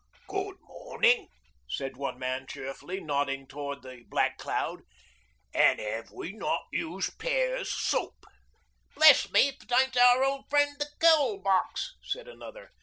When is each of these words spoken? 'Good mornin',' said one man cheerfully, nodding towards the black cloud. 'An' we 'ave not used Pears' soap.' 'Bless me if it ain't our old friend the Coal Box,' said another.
'Good 0.27 0.55
mornin',' 0.63 1.27
said 1.69 1.95
one 1.95 2.17
man 2.17 2.47
cheerfully, 2.47 2.99
nodding 2.99 3.45
towards 3.45 3.83
the 3.83 4.03
black 4.09 4.39
cloud. 4.39 4.81
'An' 5.53 5.77
we 6.11 6.29
'ave 6.29 6.37
not 6.37 6.63
used 6.73 7.19
Pears' 7.19 7.71
soap.' 7.71 8.25
'Bless 8.95 9.29
me 9.29 9.49
if 9.49 9.61
it 9.61 9.71
ain't 9.71 9.95
our 9.97 10.23
old 10.23 10.49
friend 10.49 10.75
the 10.79 10.87
Coal 10.99 11.37
Box,' 11.37 11.93
said 12.01 12.27
another. 12.27 12.71